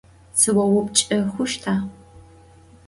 Sıoupçç'ı 0.39 1.17
xhuşta? 1.33 1.75